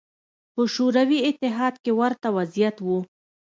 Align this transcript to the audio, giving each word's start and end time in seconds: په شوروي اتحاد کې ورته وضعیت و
په 0.53 0.61
شوروي 0.73 1.19
اتحاد 1.29 1.75
کې 1.83 1.91
ورته 1.99 2.27
وضعیت 2.37 2.77
و 2.81 2.87